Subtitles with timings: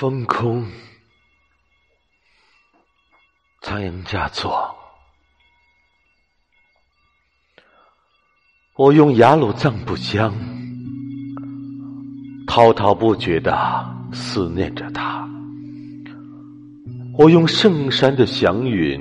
[0.00, 0.64] 风空，
[3.60, 4.74] 仓央嘉措。
[8.76, 10.32] 我用雅鲁藏布江，
[12.46, 15.28] 滔滔不绝的思念着他；
[17.18, 18.98] 我用圣山的祥云，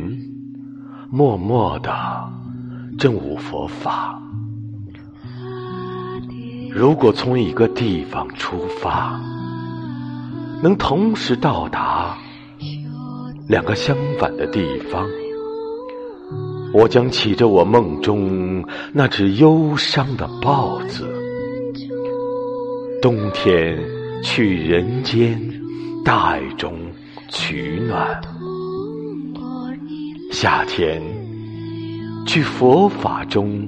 [1.10, 2.30] 默默的
[2.98, 4.22] 正悟佛法。
[6.70, 9.18] 如果从一个地方出发，
[10.62, 12.18] 能同时到达
[13.48, 15.08] 两个相反的地方。
[16.72, 18.64] 我将骑着我梦中
[18.94, 21.08] 那只忧伤的豹子，
[23.02, 23.76] 冬天
[24.24, 25.42] 去人间
[26.06, 26.78] 大爱中
[27.30, 28.22] 取暖，
[30.32, 31.02] 夏天
[32.28, 33.68] 去佛法中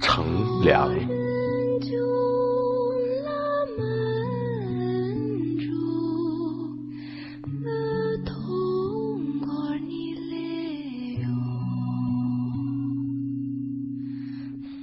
[0.00, 0.24] 乘
[0.62, 0.90] 凉。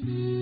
[0.06, 0.37] Mm-hmm.